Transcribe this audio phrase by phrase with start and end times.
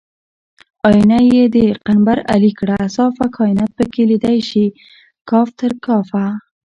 [0.87, 4.65] آیینه یې د قنبر علي کړه صافه کاینات پکې لیدی شي
[5.29, 6.23] کاف تر کافه